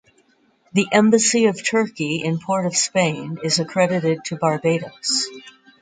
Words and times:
The 0.73 0.87
Embassy 0.91 1.45
of 1.45 1.63
Turkey 1.63 2.23
in 2.23 2.39
Port 2.39 2.65
of 2.65 2.75
Spain 2.75 3.37
is 3.43 3.59
accredited 3.59 4.25
to 4.25 4.35
Barbados. 4.35 5.27